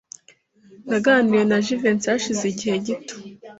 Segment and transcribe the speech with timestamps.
[0.89, 3.15] Naganiriye na Jivency hashize igihe gito.